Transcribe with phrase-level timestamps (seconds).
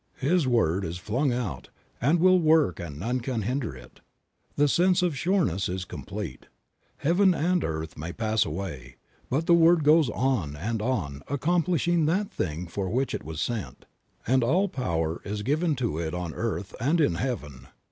[0.17, 1.69] His word is flung out
[2.01, 3.99] and will work and none can hinder it;
[4.55, 6.47] the sense of sureness is complete.
[6.97, 8.95] Heaven and earth may pass away,
[9.29, 13.85] but the word goes on and on accomplishing that thing for which it was sent;
[14.25, 17.67] and all power is given to it on earth and in heaven.